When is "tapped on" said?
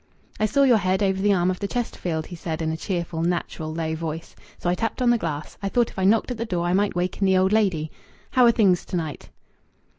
4.73-5.11